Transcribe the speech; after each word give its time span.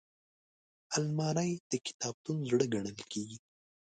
الماري 0.97 1.51
د 1.71 1.73
کتابتون 1.87 2.37
زړه 2.49 2.65
ګڼل 2.73 2.99
کېږي 3.11 3.37